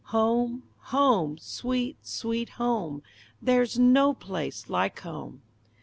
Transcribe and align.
Home, 0.05 0.63
home! 0.89 1.37
Sweet, 1.37 1.95
Sweet 2.01 2.49
Home! 2.57 3.03
There's 3.39 3.77
no 3.77 4.15
place 4.15 4.67
like 4.67 5.01
Home! 5.01 5.43